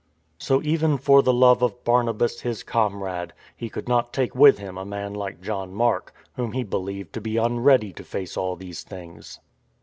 ^ 0.39 0.41
So 0.43 0.63
even 0.63 0.97
for 0.97 1.21
the 1.21 1.31
love 1.31 1.61
of 1.61 1.83
Barnabas, 1.83 2.41
his 2.41 2.63
comrade, 2.63 3.33
he 3.55 3.69
could 3.69 3.87
not 3.87 4.11
take 4.11 4.33
with 4.33 4.57
him 4.57 4.75
a 4.75 4.83
man 4.83 5.13
like 5.13 5.41
John 5.43 5.75
Mark, 5.75 6.11
whom 6.33 6.53
he 6.53 6.63
believed 6.63 7.13
to 7.13 7.21
be 7.21 7.37
unready 7.37 7.93
to 7.93 8.03
face 8.03 8.35
all 8.35 8.55
these 8.55 8.81
things. 8.81 9.39